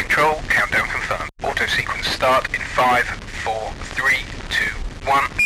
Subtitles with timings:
[0.00, 1.30] Control, countdown confirmed.
[1.42, 3.04] Auto sequence start in 5,
[3.44, 4.16] 4, 3,
[4.48, 5.39] 2, 1.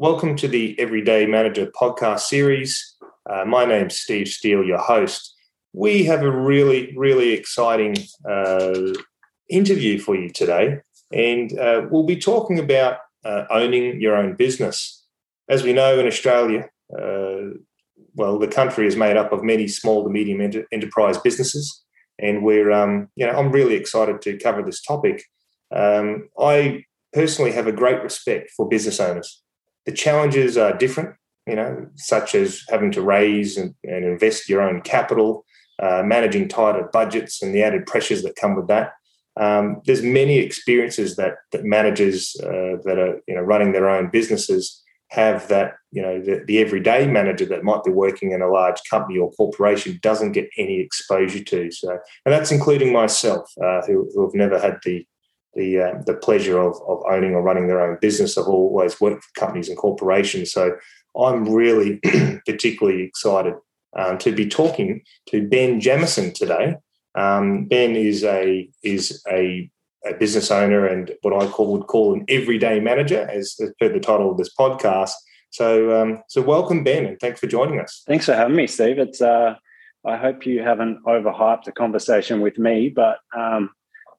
[0.00, 2.96] Welcome to the Everyday Manager podcast series.
[3.28, 5.36] Uh, my name's Steve Steel, your host.
[5.74, 7.96] We have a really, really exciting
[8.26, 8.94] uh,
[9.50, 10.78] interview for you today,
[11.12, 15.06] and uh, we'll be talking about uh, owning your own business.
[15.50, 17.58] As we know in Australia, uh,
[18.14, 21.84] well, the country is made up of many small to medium enter- enterprise businesses,
[22.18, 25.22] and we're, um, you know, I'm really excited to cover this topic.
[25.70, 29.42] Um, I personally have a great respect for business owners
[29.90, 31.16] the challenges are different,
[31.48, 35.44] you know, such as having to raise and, and invest your own capital,
[35.82, 38.92] uh, managing tighter budgets, and the added pressures that come with that.
[39.36, 44.10] Um, there's many experiences that that managers uh, that are you know running their own
[44.10, 48.48] businesses have that you know the, the, everyday manager that might be working in a
[48.48, 51.70] large company or corporation doesn't get any exposure to.
[51.72, 55.04] So, and that's including myself, uh, who, who have never had the
[55.54, 58.38] the uh, the pleasure of, of owning or running their own business.
[58.38, 60.76] I've always worked for companies and corporations, so
[61.18, 62.00] I'm really
[62.46, 63.54] particularly excited
[63.98, 66.76] um, to be talking to Ben Jamieson today.
[67.16, 69.68] Um, ben is a is a,
[70.06, 73.88] a, business owner and what I call would call an everyday manager, as, as per
[73.88, 75.12] the title of this podcast.
[75.50, 78.04] So um, so welcome Ben, and thanks for joining us.
[78.06, 79.00] Thanks for having me, Steve.
[79.00, 79.56] It's uh,
[80.06, 83.70] I hope you haven't overhyped the conversation with me, but um,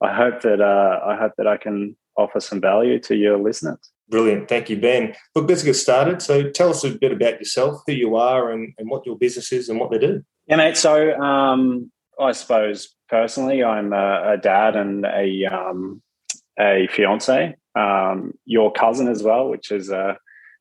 [0.02, 3.80] I hope that uh, I hope that I can offer some value to your listeners.
[4.10, 4.50] Brilliant.
[4.50, 5.16] Thank you, Ben.
[5.36, 6.22] Look, let's get started.
[6.22, 9.52] So tell us a bit about yourself, who you are and, and what your business
[9.54, 10.24] is and what they do.
[10.48, 10.76] Yeah, mate.
[10.76, 16.02] So um, I suppose personally, I'm a, a dad and a, um,
[16.60, 20.18] a fiance, um, your cousin as well, which is a,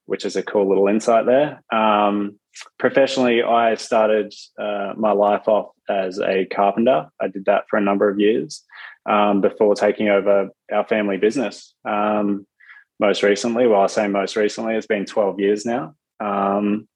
[0.07, 1.61] which is a cool little insight there.
[1.73, 2.39] Um,
[2.79, 7.09] professionally, I started uh, my life off as a carpenter.
[7.21, 8.65] I did that for a number of years
[9.11, 11.75] um, before taking over our family business.
[11.85, 12.47] Um,
[13.01, 15.95] most recently, well, I say most recently, it's been 12 years now.
[16.21, 16.87] Um,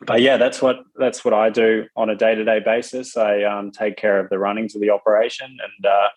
[0.00, 3.16] but yeah, that's what that's what I do on a day to day basis.
[3.16, 6.08] I um, take care of the runnings of the operation, and uh,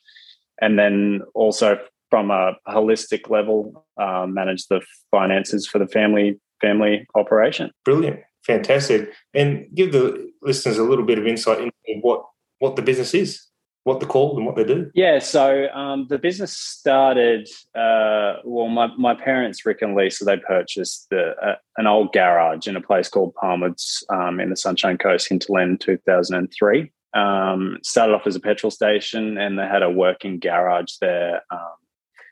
[0.59, 1.77] and then also
[2.09, 4.81] from a holistic level, uh, manage the
[5.11, 7.69] finances for the family family operation.
[7.85, 12.25] Brilliant, fantastic, and give the listeners a little bit of insight into what
[12.57, 13.46] what the business is
[13.87, 14.91] what they're called and what they do?
[14.93, 17.47] Yeah, so um, the business started.
[17.73, 22.67] Uh, well, my, my parents, Rick and Lisa, they purchased the, uh, an old garage
[22.67, 26.91] in a place called Palmwoods um, in the Sunshine Coast, Hinterland, 2003.
[27.13, 31.43] Um, started off as a petrol station, and they had a working garage there.
[31.49, 31.77] Um,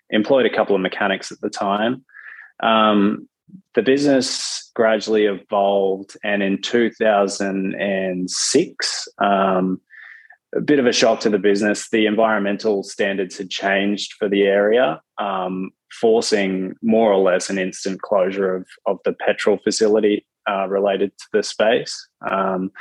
[0.09, 2.03] employed a couple of mechanics at the time.
[2.61, 3.29] Um,
[3.75, 9.07] the business gradually evolved, and in 2006
[10.55, 11.89] a bit of a shock to the business.
[11.89, 18.01] The environmental standards had changed for the area, um, forcing more or less an instant
[18.01, 22.07] closure of, of the petrol facility uh, related to the space.
[22.29, 22.71] Um,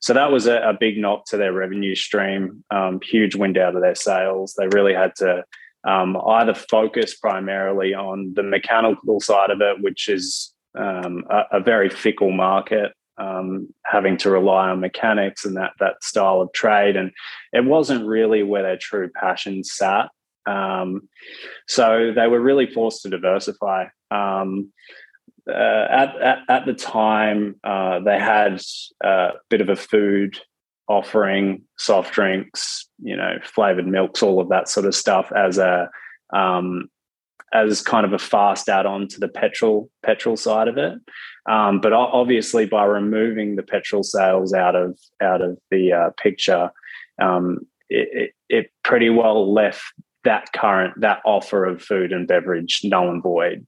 [0.00, 3.76] so that was a, a, big knock to their revenue stream, um, huge wind out
[3.76, 4.54] of their sails.
[4.56, 5.44] They really had to
[5.86, 11.60] um, either focus primarily on the mechanical side of it, which is um, a, a
[11.60, 16.96] very fickle market, um, having to rely on mechanics and that that style of trade,
[16.96, 17.12] and
[17.52, 20.08] it wasn't really where their true passion sat.
[20.46, 21.08] Um,
[21.68, 23.86] so they were really forced to diversify.
[24.10, 24.72] Um,
[25.48, 28.60] uh, at, at, at the time, uh, they had
[29.02, 30.38] a bit of a food
[30.88, 35.88] offering, soft drinks, you know, flavored milks, all of that sort of stuff as a
[36.32, 36.88] um,
[37.52, 40.98] as kind of a fast add-on to the petrol petrol side of it.
[41.48, 46.70] Um, but obviously, by removing the petrol sales out of out of the uh, picture,
[47.20, 49.82] um, it, it, it, pretty well left
[50.24, 53.66] that current that offer of food and beverage null and void.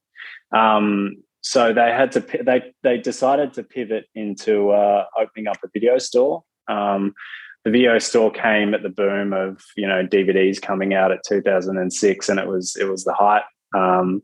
[0.54, 5.68] Um, so they had to they they decided to pivot into uh, opening up a
[5.72, 6.44] video store.
[6.68, 7.14] Um,
[7.64, 12.28] the video store came at the boom of you know DVDs coming out at 2006,
[12.28, 13.42] and it was it was the height
[13.74, 14.22] um,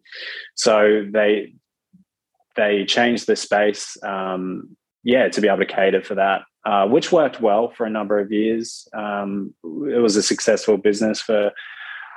[0.54, 1.54] so they
[2.56, 7.12] they changed the space, um, yeah, to be able to cater for that, uh, which
[7.12, 8.88] worked well for a number of years.
[8.92, 11.52] Um, it was a successful business for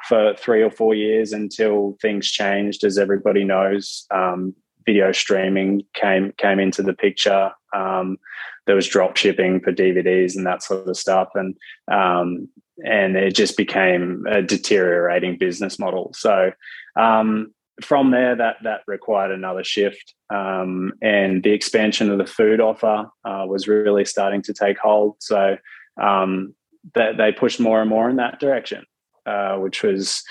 [0.07, 2.83] for three or four years until things changed.
[2.83, 4.55] As everybody knows, um,
[4.85, 7.51] video streaming came came into the picture.
[7.73, 8.17] Um,
[8.65, 11.55] there was drop shipping for DVDs and that sort of stuff, and
[11.91, 12.49] um,
[12.85, 16.11] and it just became a deteriorating business model.
[16.15, 16.51] So
[16.99, 22.59] um, from there, that that required another shift, um, and the expansion of the food
[22.59, 25.15] offer uh, was really starting to take hold.
[25.19, 25.57] So
[26.01, 26.55] um,
[26.95, 28.85] that they pushed more and more in that direction,
[29.25, 30.23] uh, which was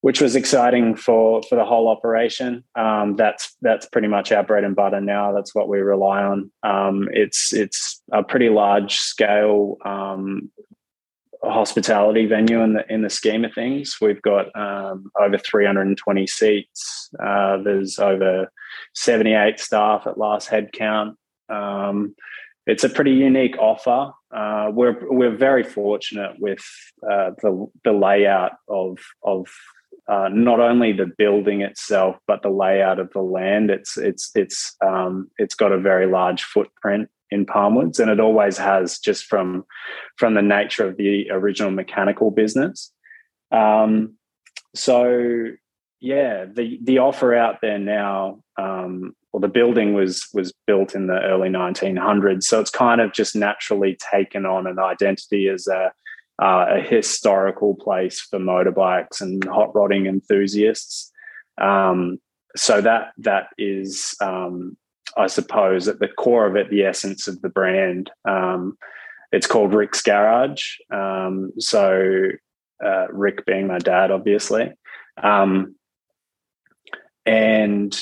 [0.00, 2.62] which was exciting for for the whole operation.
[2.76, 5.32] Um, that's that's pretty much our bread and butter now.
[5.32, 6.50] That's what we rely on.
[6.62, 10.50] Um, it's it's a pretty large scale um,
[11.50, 13.96] hospitality venue in the in the scheme of things.
[14.00, 17.10] We've got um, over 320 seats.
[17.22, 18.50] Uh, there's over
[18.94, 21.16] 78 staff at last head count.
[21.48, 22.14] Um,
[22.66, 24.12] it's a pretty unique offer.
[24.34, 26.64] Uh, we're we're very fortunate with
[27.08, 29.46] uh, the the layout of of
[30.08, 33.70] uh, not only the building itself, but the layout of the land.
[33.70, 38.58] It's it's it's um, it's got a very large footprint in Palmwoods, and it always
[38.58, 39.64] has, just from
[40.16, 42.92] from the nature of the original mechanical business.
[43.50, 44.14] Um,
[44.74, 45.52] so
[46.00, 51.06] yeah, the the offer out there now, um, well, the building was was built in
[51.06, 55.92] the early 1900s, so it's kind of just naturally taken on an identity as a
[56.40, 61.10] uh, a historical place for motorbikes and hot rodding enthusiasts.
[61.58, 62.18] Um,
[62.56, 64.76] so that that is, um,
[65.16, 68.10] I suppose, at the core of it, the essence of the brand.
[68.28, 68.76] Um,
[69.32, 70.76] it's called Rick's Garage.
[70.92, 72.28] Um, so
[72.84, 74.72] uh, Rick being my dad, obviously,
[75.22, 75.74] um,
[77.24, 77.98] and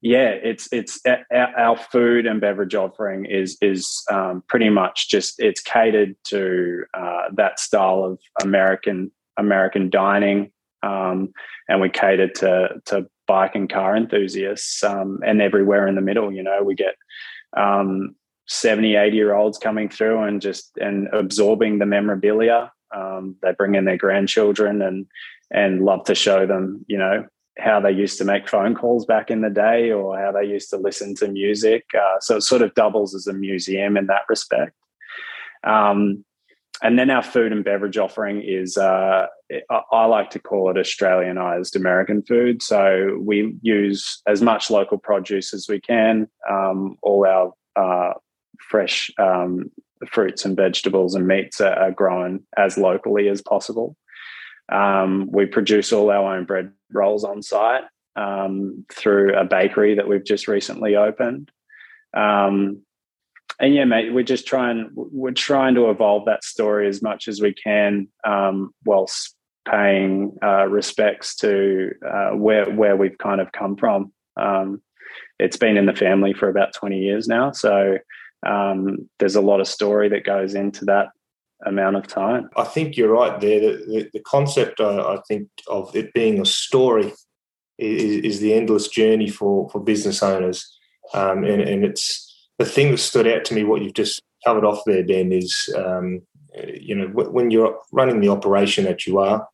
[0.00, 1.00] yeah, it's it's
[1.30, 7.28] our food and beverage offering is is um, pretty much just it's catered to uh,
[7.34, 10.50] that style of American American dining,
[10.82, 11.32] um,
[11.68, 16.32] and we cater to to bike and car enthusiasts um, and everywhere in the middle.
[16.32, 16.96] You know, we get
[17.56, 18.14] um,
[18.46, 22.72] 70, 80 year olds coming through and just and absorbing the memorabilia.
[22.94, 25.06] Um, they bring in their grandchildren and
[25.50, 27.26] and love to show them, you know,
[27.58, 30.70] how they used to make phone calls back in the day or how they used
[30.70, 31.84] to listen to music.
[31.94, 34.72] Uh, so it sort of doubles as a museum in that respect.
[35.64, 36.24] Um,
[36.82, 39.26] and then our food and beverage offering is, uh,
[39.70, 42.62] I like to call it Australianized American food.
[42.62, 46.28] So we use as much local produce as we can.
[46.50, 48.14] Um, all our uh,
[48.58, 49.70] fresh um,
[50.08, 53.96] fruits and vegetables and meats are, are grown as locally as possible.
[54.70, 57.84] Um, we produce all our own bread rolls on site
[58.16, 61.50] um, through a bakery that we've just recently opened.
[62.14, 62.82] Um,
[63.62, 67.40] and yeah, mate, we're just trying we're trying to evolve that story as much as
[67.40, 69.36] we can, um, whilst
[69.66, 74.12] paying uh, respects to uh, where where we've kind of come from.
[74.36, 74.82] Um,
[75.38, 77.98] it's been in the family for about twenty years now, so
[78.44, 81.10] um, there's a lot of story that goes into that
[81.64, 82.50] amount of time.
[82.56, 83.60] I think you're right there.
[83.60, 87.12] The, the, the concept, I, I, think, of it being a story
[87.78, 90.76] is, is, the endless journey for, for business owners.
[91.14, 94.64] Um, and, and it's the thing that stood out to me, what you've just covered
[94.64, 96.22] off there, Ben, is, um,
[96.74, 99.46] you know, when you're running the operation that you are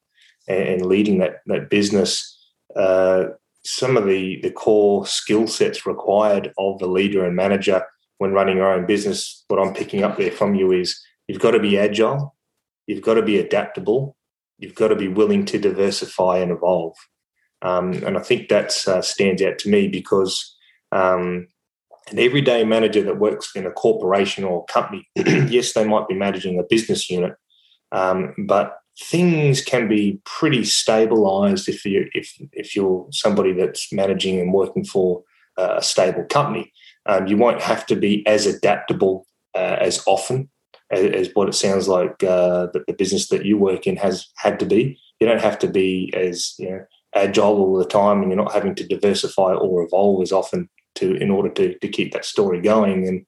[0.48, 2.36] and, leading that, that business,
[2.76, 3.24] uh,
[3.64, 7.82] some of the, the core skill sets required of the leader and manager
[8.18, 11.52] when running your own business, what I'm picking up there from you is You've got
[11.52, 12.34] to be agile.
[12.86, 14.16] You've got to be adaptable.
[14.58, 16.96] You've got to be willing to diversify and evolve.
[17.60, 20.56] Um, and I think that uh, stands out to me because
[20.90, 21.48] um,
[22.10, 26.58] an everyday manager that works in a corporation or company, yes, they might be managing
[26.58, 27.34] a business unit,
[27.92, 34.40] um, but things can be pretty stabilized if you if if you're somebody that's managing
[34.40, 35.22] and working for
[35.56, 36.72] a stable company.
[37.06, 40.50] Um, you won't have to be as adaptable uh, as often
[40.90, 44.58] as, what it sounds like uh, that the business that you work in has had
[44.60, 44.98] to be.
[45.20, 46.84] You don't have to be as you know
[47.14, 51.14] agile all the time, and you're not having to diversify or evolve as often to
[51.16, 53.06] in order to to keep that story going.
[53.06, 53.26] And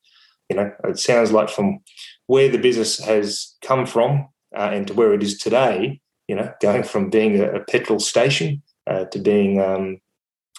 [0.49, 1.81] you know, it sounds like from
[2.27, 6.53] where the business has come from uh, and to where it is today, you know,
[6.61, 10.01] going from being a, a petrol station uh, to being um,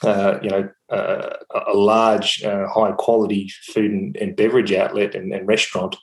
[0.03, 1.30] uh, you know, uh,
[1.68, 5.96] a large, uh, high quality food and, and beverage outlet and, and restaurant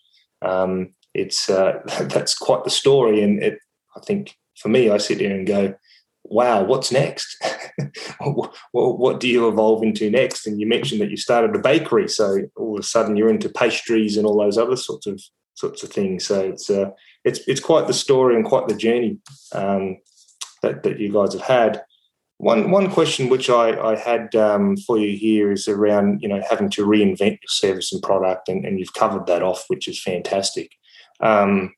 [0.43, 3.59] um, it's uh, that's quite the story, and it,
[3.97, 5.75] I think for me, I sit here and go,
[6.25, 7.37] "Wow, what's next?
[8.21, 12.09] what, what, do you evolve into next?" And you mentioned that you started a bakery,
[12.09, 15.21] so all of a sudden you're into pastries and all those other sorts of
[15.55, 16.25] sorts of things.
[16.27, 16.91] So it's uh,
[17.25, 19.19] it's it's quite the story and quite the journey.
[19.53, 19.99] Um,
[20.63, 21.83] that, that you guys have had.
[22.39, 26.41] One one question which I, I had um, for you here is around you know
[26.49, 30.01] having to reinvent your service and product, and, and you've covered that off, which is
[30.01, 30.71] fantastic.
[31.21, 31.75] Um,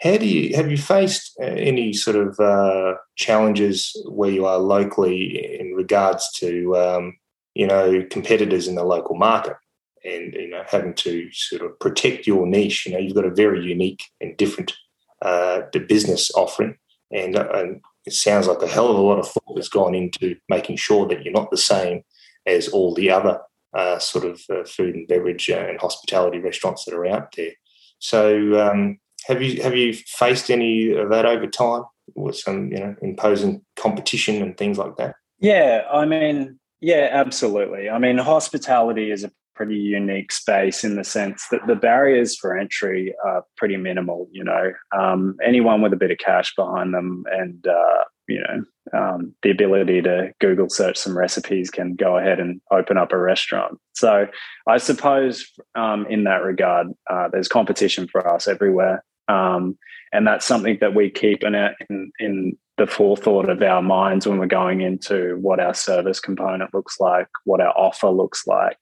[0.00, 4.58] how do you have you faced uh, any sort of uh, challenges where you are
[4.58, 7.16] locally in regards to um,
[7.54, 9.56] you know competitors in the local market,
[10.04, 12.86] and you know having to sort of protect your niche?
[12.86, 14.74] You know you've got a very unique and different
[15.22, 16.76] uh, business offering,
[17.10, 19.94] and, uh, and it sounds like a hell of a lot of thought has gone
[19.94, 22.02] into making sure that you're not the same
[22.44, 23.40] as all the other
[23.74, 27.52] uh, sort of uh, food and beverage and hospitality restaurants that are out there.
[27.98, 31.82] So, um, have you have you faced any of that over time
[32.14, 35.16] with some you know imposing competition and things like that?
[35.38, 37.90] Yeah, I mean, yeah, absolutely.
[37.90, 42.56] I mean, hospitality is a pretty unique space in the sense that the barriers for
[42.56, 44.28] entry are pretty minimal.
[44.30, 48.98] You know, um, anyone with a bit of cash behind them and uh, you know
[48.98, 53.18] um, the ability to Google search some recipes can go ahead and open up a
[53.18, 53.78] restaurant.
[53.94, 54.28] So
[54.68, 59.02] I suppose um, in that regard, uh, there's competition for us everywhere.
[59.28, 59.78] Um,
[60.12, 61.54] and that's something that we keep in,
[61.90, 66.72] in, in the forethought of our minds when we're going into what our service component
[66.74, 68.78] looks like, what our offer looks like,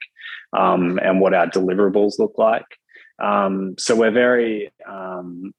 [0.53, 2.67] um, and what our deliverables look like.
[3.23, 5.55] Um, so we're very um,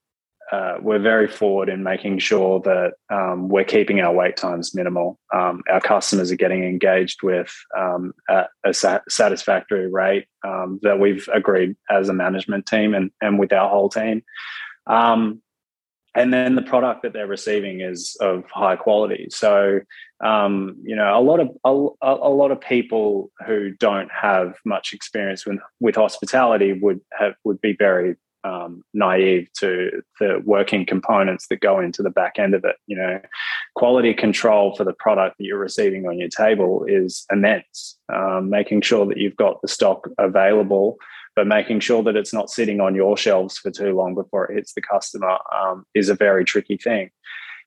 [0.52, 5.20] uh, we're very forward in making sure that um, we're keeping our wait times minimal.
[5.34, 7.52] Um, our customers are getting engaged with
[8.30, 8.74] at a
[9.10, 14.24] satisfactory rate that we've agreed as a management team and, and with our whole team.
[14.88, 15.42] Um,
[16.16, 19.28] and then the product that they're receiving is of high quality.
[19.32, 19.82] So,
[20.24, 21.70] um, you know, a lot of a,
[22.02, 27.60] a, lot of people who don't have much experience with, with hospitality would have would
[27.60, 28.16] be very
[28.46, 32.78] um, naive to the working components that go into the back end of it.
[32.88, 33.20] You know,
[33.76, 37.98] quality control for the product that you're receiving on your table is immense.
[38.14, 40.98] Um, making sure that you've got the stock available
[41.36, 44.56] but making sure that it's not sitting on your shelves for too long before it
[44.56, 47.10] hits the customer um, is a very tricky thing.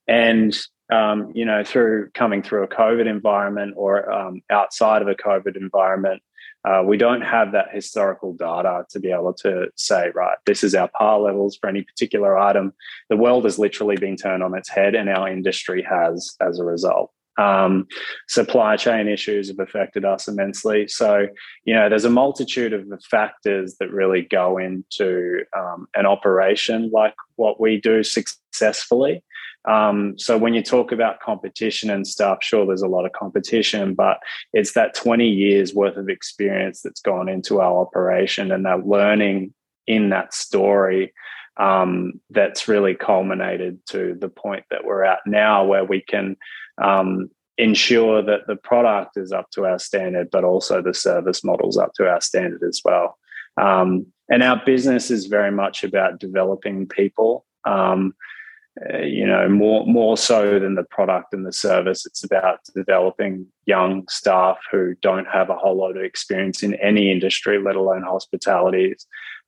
[0.07, 0.57] And
[0.91, 5.55] um, you know, through coming through a COVID environment or um, outside of a COVID
[5.55, 6.21] environment,
[6.65, 10.75] uh, we don't have that historical data to be able to say, right, this is
[10.75, 12.73] our par levels for any particular item.
[13.09, 16.65] The world has literally been turned on its head, and our industry has as a
[16.65, 17.11] result.
[17.39, 17.87] Um,
[18.27, 20.87] supply chain issues have affected us immensely.
[20.89, 21.27] So,
[21.63, 26.89] you know, there's a multitude of the factors that really go into um, an operation
[26.91, 29.23] like what we do successfully.
[29.65, 33.93] Um, so, when you talk about competition and stuff, sure, there's a lot of competition,
[33.93, 34.17] but
[34.53, 39.53] it's that 20 years worth of experience that's gone into our operation and that learning
[39.87, 41.13] in that story
[41.57, 46.37] um, that's really culminated to the point that we're at now, where we can
[46.81, 51.77] um, ensure that the product is up to our standard, but also the service models
[51.77, 53.17] up to our standard as well.
[53.57, 57.45] Um, and our business is very much about developing people.
[57.65, 58.13] Um,
[58.93, 62.05] uh, you know, more more so than the product and the service.
[62.05, 67.11] It's about developing young staff who don't have a whole lot of experience in any
[67.11, 68.95] industry, let alone hospitality.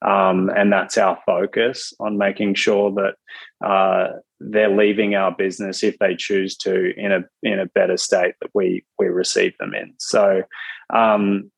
[0.02, 4.18] Um, and that's our focus on making sure that uh,
[4.50, 8.50] they're leaving our business if they choose to in a in a better state that
[8.54, 9.94] we we receive them in.
[10.00, 10.44] So,
[10.94, 11.52] um,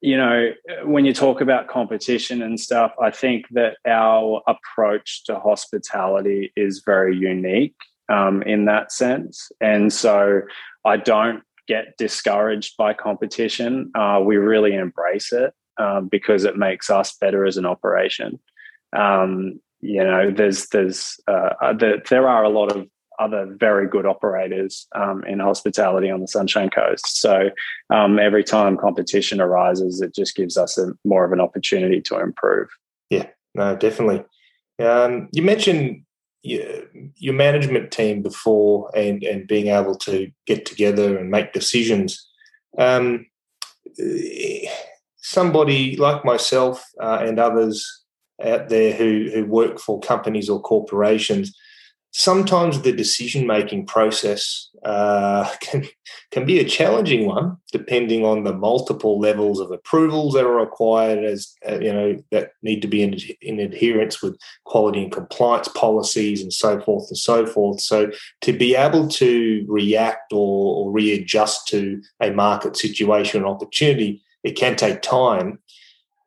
[0.00, 0.50] you know,
[0.84, 6.82] when you talk about competition and stuff, I think that our approach to hospitality is
[6.84, 7.76] very unique
[8.08, 10.42] um, in that sense, and so
[10.84, 13.90] I don't get discouraged by competition.
[13.94, 18.40] Uh, we really embrace it um, because it makes us better as an operation.
[18.92, 22.86] Um, you know, there's there's uh, uh, there, there are a lot of
[23.18, 27.20] other very good operators um, in hospitality on the Sunshine Coast.
[27.20, 27.50] So
[27.90, 32.20] um, every time competition arises, it just gives us a, more of an opportunity to
[32.20, 32.68] improve.
[33.10, 34.24] Yeah, no, definitely.
[34.84, 36.04] Um, you mentioned
[36.42, 36.64] your,
[37.16, 42.28] your, management team before and, and being able to get together and make decisions.
[42.78, 43.26] Um,
[45.18, 48.01] somebody like myself uh, and others
[48.44, 51.56] out there who, who work for companies or corporations,
[52.12, 55.84] sometimes the decision making process uh, can
[56.30, 61.24] can be a challenging one, depending on the multiple levels of approvals that are required,
[61.24, 65.68] as uh, you know that need to be in, in adherence with quality and compliance
[65.68, 67.80] policies and so forth and so forth.
[67.80, 68.10] So
[68.42, 74.52] to be able to react or, or readjust to a market situation or opportunity, it
[74.52, 75.58] can take time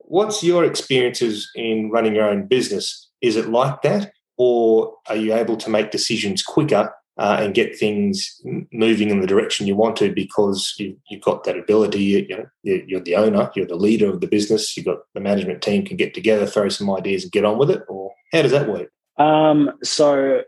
[0.07, 3.09] what's your experiences in running your own business?
[3.21, 7.77] Is it like that, or are you able to make decisions quicker uh, and get
[7.77, 8.41] things
[8.73, 12.03] moving in the direction you want to because you, have got that ability.
[12.03, 14.75] You know, you're the owner, you're the leader of the business.
[14.75, 17.71] You've got the management team can get together, throw some ideas, and get on with
[17.71, 17.83] it.
[17.87, 18.89] Or how does that work?
[19.17, 20.41] Um, so,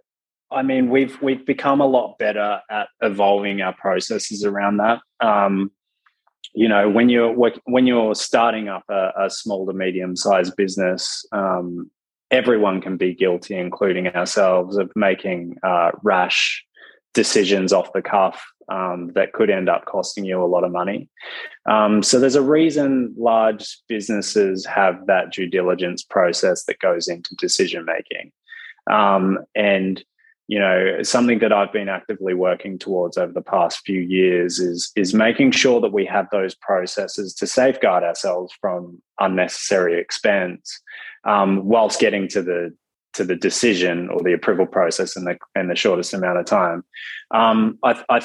[0.51, 4.99] I mean, we've we've become a lot better at evolving our processes around that.
[5.21, 5.71] Um,
[6.53, 7.33] you know, when you're
[7.65, 11.89] when you're starting up a, a small to medium sized business, um,
[12.31, 16.63] everyone can be guilty, including ourselves, of making uh, rash
[17.13, 21.09] decisions off the cuff um, that could end up costing you a lot of money.
[21.67, 27.35] Um, so there's a reason large businesses have that due diligence process that goes into
[27.35, 28.31] decision making.
[28.91, 30.03] Um, and
[30.47, 34.91] you know something that i've been actively working towards over the past few years is
[34.95, 40.81] is making sure that we have those processes to safeguard ourselves from unnecessary expense
[41.25, 42.73] um, whilst getting to the
[43.13, 46.83] to the decision or the approval process in the in the shortest amount of time.
[47.31, 48.21] Um, I, I,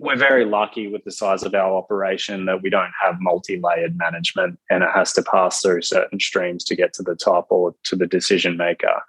[0.00, 4.58] we're very lucky with the size of our operation that we don't have multi-layered management,
[4.70, 7.96] and it has to pass through certain streams to get to the top or to
[7.96, 9.02] the decision maker.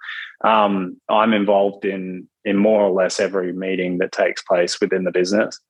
[0.44, 5.12] Um, I'm involved in in more or less every meeting that takes place within the
[5.12, 5.60] business.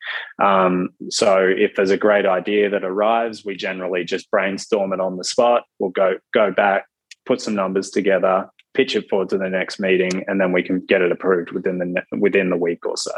[0.42, 5.18] Um, so if there's a great idea that arrives, we generally just brainstorm it on
[5.18, 5.64] the spot.
[5.78, 6.86] We'll go go back,
[7.26, 10.80] put some numbers together, pitch it forward to the next meeting, and then we can
[10.80, 13.12] get it approved within the within the week or so.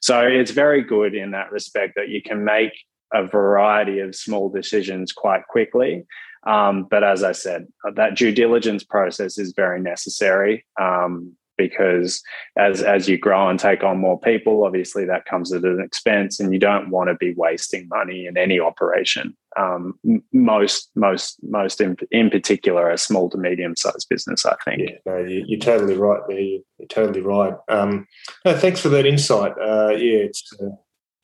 [0.00, 2.72] So it's very good in that respect that you can make
[3.12, 6.04] a variety of small decisions quite quickly.
[6.46, 10.64] Um, but as I said, that due diligence process is very necessary.
[10.80, 12.22] Um, because
[12.56, 16.38] as as you grow and take on more people obviously that comes at an expense
[16.38, 19.98] and you don't want to be wasting money in any operation um,
[20.32, 24.96] most most most in, in particular a small to medium sized business i think yeah
[25.06, 28.06] no you, are totally right there you're, totally right um,
[28.44, 30.26] no, thanks for that insight uh, yeah
[30.62, 30.66] uh,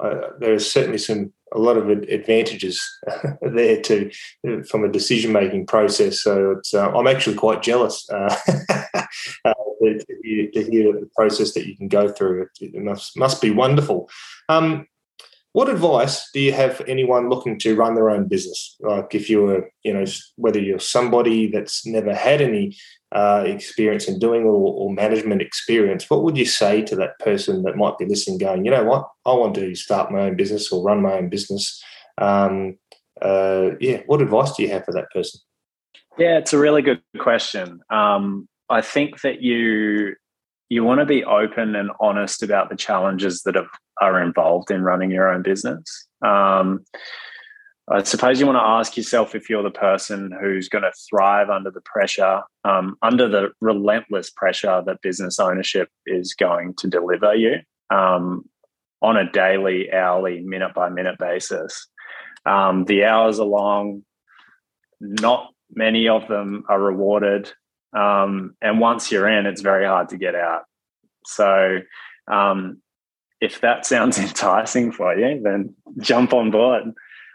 [0.02, 2.82] uh, there's certainly some a lot of advantages
[3.42, 4.10] there to
[4.68, 6.22] from a decision making process.
[6.22, 8.36] So uh, I'm actually quite jealous uh,
[9.44, 12.48] uh, to, hear, to, hear, the process that you can go through.
[12.60, 14.08] It must must be wonderful.
[14.48, 14.86] Um,
[15.52, 18.76] what advice do you have for anyone looking to run their own business?
[18.80, 20.04] Like if you're, you know,
[20.36, 22.76] whether you're somebody that's never had any
[23.12, 27.62] uh, experience in doing or, or, management experience, what would you say to that person
[27.64, 30.72] that might be listening, going, you know what, I want to start my own business
[30.72, 31.82] or run my own business?
[32.16, 32.78] Um,
[33.20, 35.40] uh, yeah, what advice do you have for that person?
[36.16, 37.80] Yeah, it's a really good question.
[37.90, 40.14] Um, I think that you
[40.72, 43.56] you want to be open and honest about the challenges that
[44.00, 46.08] are involved in running your own business.
[46.22, 46.86] Um,
[47.90, 51.50] I suppose you want to ask yourself if you're the person who's going to thrive
[51.50, 57.34] under the pressure, um, under the relentless pressure that business ownership is going to deliver
[57.34, 57.56] you
[57.90, 58.48] um,
[59.02, 61.86] on a daily, hourly, minute by minute basis.
[62.46, 64.04] Um, the hours are long,
[65.00, 67.52] not many of them are rewarded.
[67.92, 70.64] Um, and once you're in, it's very hard to get out.
[71.26, 71.78] So,
[72.30, 72.80] um,
[73.40, 76.92] if that sounds enticing for you, then jump on board.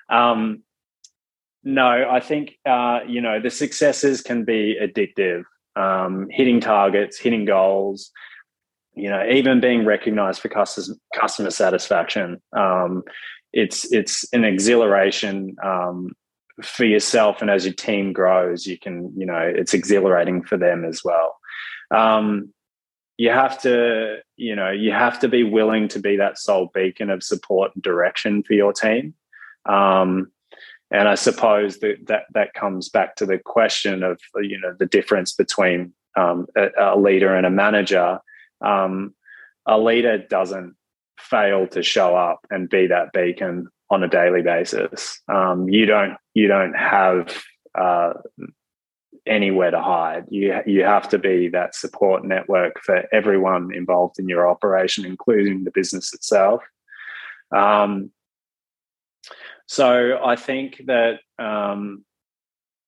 [0.09, 0.63] Um,
[1.63, 5.43] no, I think uh, you know the successes can be addictive.
[5.75, 8.11] Um, hitting targets, hitting goals,
[8.97, 12.41] you know, even being recognized for customer customer satisfaction.
[12.51, 13.03] Um,
[13.53, 16.13] it's it's an exhilaration um,
[16.61, 20.85] for yourself, and as your team grows, you can you know it's exhilarating for them
[20.85, 21.37] as well.
[21.91, 22.53] Um,
[23.17, 27.09] you have to you know you have to be willing to be that sole beacon
[27.09, 29.13] of support and direction for your team
[29.67, 30.31] um,
[30.89, 34.85] and I suppose that, that that comes back to the question of you know the
[34.85, 38.19] difference between um, a, a, leader and a manager.
[38.61, 39.13] Um,
[39.65, 40.75] a leader doesn't
[41.17, 45.21] fail to show up and be that beacon on a daily basis.
[45.27, 47.41] Um, you don't you don't have
[47.75, 48.13] uh,
[49.25, 50.25] anywhere to hide.
[50.29, 55.63] You you have to be that support network for everyone involved in your operation, including
[55.63, 56.63] the business itself.
[57.55, 58.11] Um,
[59.67, 62.05] so I think that, um,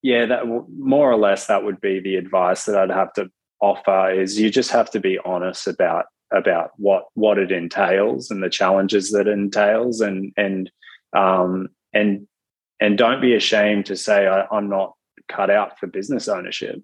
[0.02, 3.30] yeah, that w- more or less that would be the advice that I'd have to
[3.62, 4.12] offer.
[4.12, 8.50] Is you just have to be honest about about what what it entails and the
[8.50, 10.72] challenges that it entails, and and
[11.14, 12.28] um, and
[12.80, 14.94] and don't be ashamed to say I, I'm not
[15.28, 16.82] cut out for business ownership.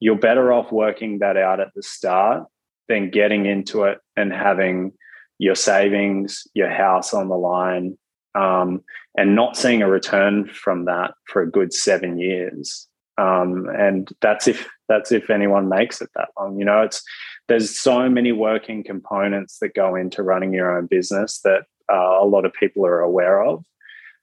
[0.00, 2.46] You're better off working that out at the start
[2.88, 4.92] than getting into it and having
[5.38, 7.96] your savings, your house on the line,
[8.34, 8.82] um,
[9.16, 12.88] and not seeing a return from that for a good seven years.
[13.16, 16.58] Um, and that's if that's if anyone makes it that long.
[16.58, 17.02] You know, it's
[17.48, 22.26] there's so many working components that go into running your own business that uh, a
[22.26, 23.64] lot of people are aware of.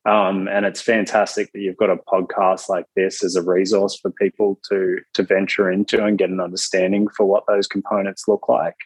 [0.03, 4.09] Um, and it's fantastic that you've got a podcast like this as a resource for
[4.11, 8.77] people to to venture into and get an understanding for what those components look like.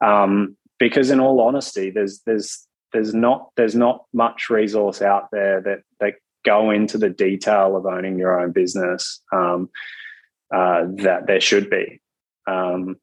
[0.00, 5.60] Um, because in all honesty, there's there's there's not there's not much resource out there
[5.62, 9.68] that that go into the detail of owning your own business um,
[10.54, 12.00] uh, that there should be.
[12.46, 12.96] Um,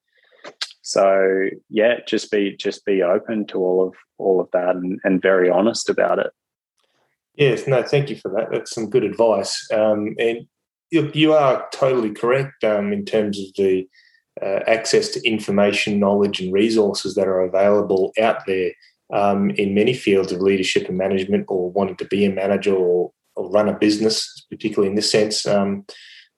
[0.82, 5.22] so yeah, just be just be open to all of all of that and, and
[5.22, 6.32] very honest about it.
[7.36, 8.50] Yes, no, thank you for that.
[8.52, 9.68] That's some good advice.
[9.72, 10.48] Um, and
[10.92, 13.88] you, are totally correct um, in terms of the
[14.42, 18.72] uh, access to information, knowledge, and resources that are available out there
[19.14, 23.12] um, in many fields of leadership and management, or wanting to be a manager or,
[23.36, 25.46] or run a business, particularly in this sense.
[25.46, 25.86] Um,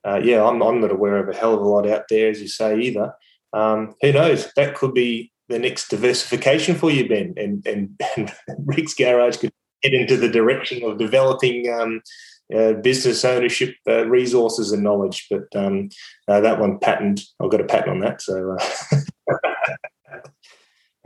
[0.06, 2.41] uh, yeah, I'm, I'm, not aware of a hell of a lot out there, as
[2.41, 3.13] you say, either.
[3.53, 4.51] Um, who knows?
[4.55, 8.31] That could be the next diversification for you, Ben, and and, and
[8.65, 12.01] Rick's Garage could get into the direction of developing um,
[12.53, 15.27] uh, business ownership uh, resources and knowledge.
[15.29, 15.89] But um,
[16.27, 18.21] uh, that one patent, I've got a patent on that.
[18.21, 20.19] So, uh,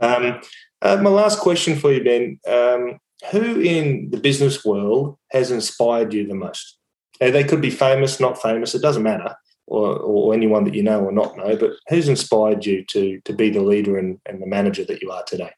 [0.00, 0.40] um,
[0.80, 2.98] uh, my last question for you, Ben: um,
[3.32, 6.76] Who in the business world has inspired you the most?
[7.20, 8.76] they could be famous, not famous.
[8.76, 9.34] It doesn't matter.
[9.70, 13.34] Or, or, anyone that you know or not know, but who's inspired you to to
[13.34, 15.50] be the leader and, and the manager that you are today?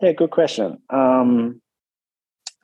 [0.00, 0.78] Yeah, good question.
[0.88, 1.60] Um,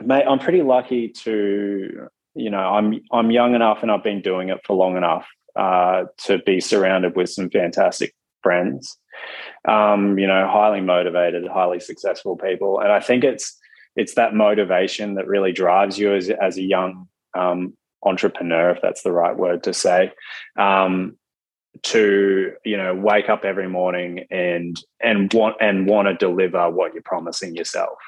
[0.01, 4.49] mate, I'm pretty lucky to, you know, I'm I'm young enough and I've been doing
[4.49, 8.97] it for long enough uh, to be surrounded with some fantastic friends.
[9.67, 13.59] Um, you know, highly motivated, highly successful people, and I think it's
[13.97, 19.03] it's that motivation that really drives you as as a young um, entrepreneur, if that's
[19.03, 20.13] the right word to say.
[20.59, 21.17] Um,
[21.83, 26.93] to you know wake up every morning and and want and want to deliver what
[26.93, 27.99] you're promising yourself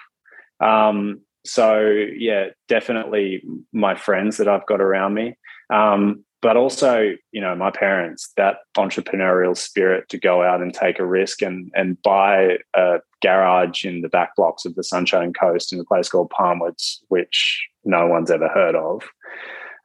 [0.60, 1.80] um, so
[2.16, 5.36] yeah, definitely my friends that I've got around me.
[5.72, 10.98] Um, but also, you know, my parents, that entrepreneurial spirit to go out and take
[10.98, 15.72] a risk and and buy a garage in the back blocks of the Sunshine Coast
[15.72, 19.02] in a place called Palmwoods, which no one's ever heard of.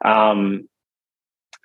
[0.06, 0.70] Um,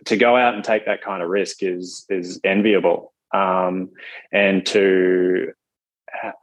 [0.07, 3.13] to go out and take that kind of risk is is enviable.
[3.33, 3.91] Um,
[4.33, 5.53] and to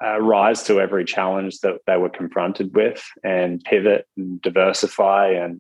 [0.04, 5.60] uh, rise to every challenge that they were confronted with and pivot and diversify and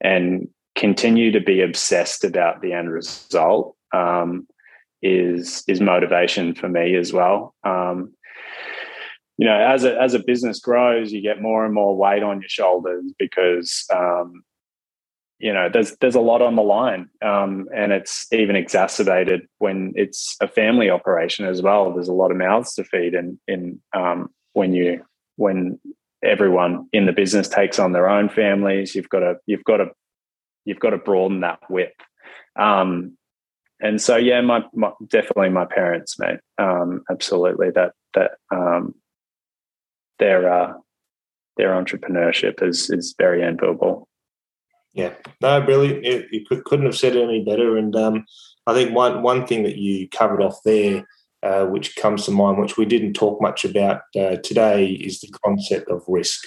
[0.00, 4.46] and continue to be obsessed about the end result um,
[5.02, 7.54] is is motivation for me as well.
[7.64, 8.12] Um,
[9.38, 12.40] you know, as a as a business grows, you get more and more weight on
[12.40, 14.42] your shoulders because um,
[15.38, 19.92] you know there's there's a lot on the line um, and it's even exacerbated when
[19.94, 21.92] it's a family operation as well.
[21.92, 25.04] There's a lot of mouths to feed and in um, when you
[25.36, 25.78] when
[26.24, 29.90] everyone in the business takes on their own families you've got to you've got to
[30.64, 31.92] you've got to broaden that width
[32.58, 33.16] um,
[33.80, 36.40] and so yeah my, my, definitely my parents mate.
[36.58, 38.94] Um, absolutely that that um,
[40.18, 40.72] their uh,
[41.58, 44.08] their entrepreneurship is is very enviable
[44.96, 46.04] yeah, no, brilliant.
[46.32, 47.76] You, couldn't have said it any better.
[47.76, 48.24] And um,
[48.66, 51.06] I think one one thing that you covered off there,
[51.42, 55.28] uh, which comes to mind, which we didn't talk much about uh, today, is the
[55.44, 56.40] concept of risk.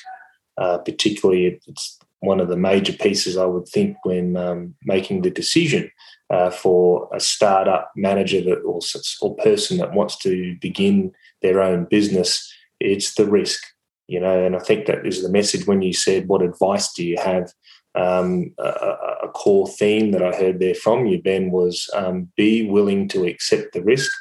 [0.58, 5.30] Uh, particularly, it's one of the major pieces I would think when um, making the
[5.30, 5.92] decision
[6.32, 8.80] uh, for a startup manager that or,
[9.22, 11.12] or person that wants to begin
[11.44, 12.52] their own business.
[12.80, 13.62] It's the risk,
[14.08, 14.44] you know.
[14.44, 17.54] And I think that is the message when you said, "What advice do you have?"
[17.96, 22.70] Um, a, a, core theme that I heard there from you, Ben, was um, be
[22.70, 24.12] willing to accept the risk,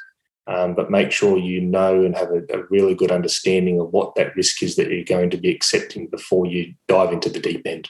[0.47, 4.15] um, but make sure you know and have a, a, really good understanding of what
[4.15, 7.67] that risk is that you're going to be accepting before you dive into the deep
[7.67, 7.89] end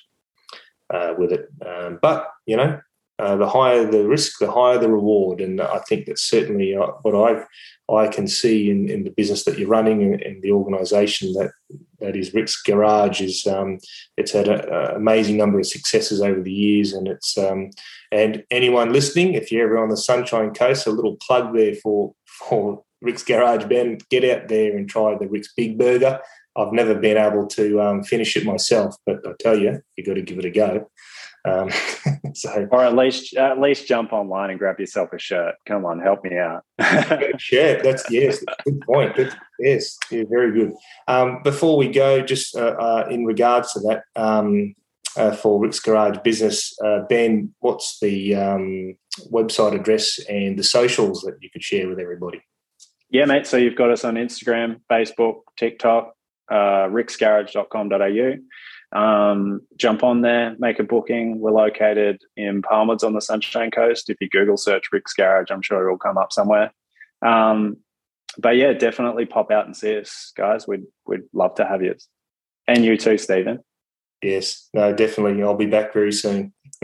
[0.92, 1.48] uh, with it.
[1.64, 2.80] Um, but, you know,
[3.18, 5.40] uh, the higher the risk, the higher the reward.
[5.40, 7.46] And I think that's certainly uh, what I've
[7.90, 11.52] I can see in, in the business that you're running and, and the organisation that
[12.00, 13.78] that is Rick's Garage is um,
[14.16, 14.60] it's had an
[14.94, 17.70] amazing number of successes over the years, and it's um,
[18.12, 22.14] and anyone listening, if you're ever on the Sunshine Coast, a little plug there for
[22.26, 26.20] for Rick's Garage, Ben, get out there and try the Rick's Big Burger.
[26.56, 30.14] I've never been able to um, finish it myself, but I tell you, you've got
[30.14, 30.90] to give it a go.
[31.48, 31.70] Um,
[32.34, 35.54] so, or at least at least jump online and grab yourself a shirt.
[35.66, 36.64] Come on, help me out.
[37.40, 37.82] shirt.
[37.82, 39.16] That's yes, good point.
[39.16, 40.74] Good, yes, yeah, very good.
[41.06, 44.74] Um, before we go, just uh, uh, in regards to that, um,
[45.16, 48.96] uh, for Rick's Garage Business, uh, Ben, what's the um,
[49.32, 52.40] website address and the socials that you could share with everybody?
[53.10, 53.46] Yeah, mate.
[53.46, 56.14] So you've got us on Instagram, Facebook, TikTok,
[56.50, 58.34] uh, ricksgarage.com.au.
[58.92, 61.40] Um, jump on there, make a booking.
[61.40, 64.08] We're located in Palmwoods on the Sunshine Coast.
[64.08, 66.72] If you Google search Rick's Garage, I'm sure it'll come up somewhere.
[67.24, 67.78] Um,
[68.38, 70.66] but yeah, definitely pop out and see us, guys.
[70.66, 71.94] We'd we'd love to have you,
[72.66, 73.60] and you too, Stephen.
[74.22, 75.42] Yes, no, definitely.
[75.42, 76.52] I'll be back very soon.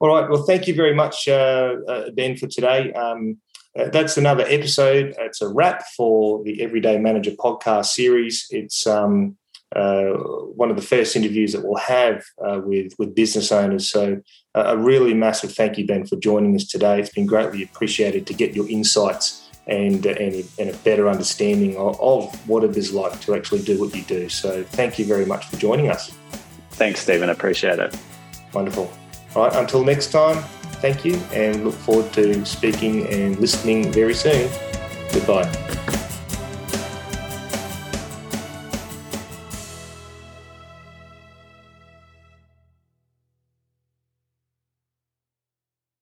[0.00, 0.28] All right.
[0.28, 2.92] Well, thank you very much, uh, uh, Ben, for today.
[2.92, 3.38] Um,
[3.78, 5.14] uh, that's another episode.
[5.18, 8.46] It's a wrap for the Everyday Manager podcast series.
[8.50, 9.36] It's um,
[9.74, 10.12] uh,
[10.54, 13.90] one of the first interviews that we'll have uh, with with business owners.
[13.90, 14.20] So,
[14.54, 17.00] uh, a really massive thank you, Ben, for joining us today.
[17.00, 22.00] It's been greatly appreciated to get your insights and, and, and a better understanding of,
[22.00, 24.28] of what it is like to actually do what you do.
[24.28, 26.14] So, thank you very much for joining us.
[26.70, 27.30] Thanks, Stephen.
[27.30, 27.96] Appreciate it.
[28.52, 28.90] Wonderful.
[29.34, 30.42] All right, until next time,
[30.80, 34.50] thank you and look forward to speaking and listening very soon.
[35.12, 35.95] Goodbye.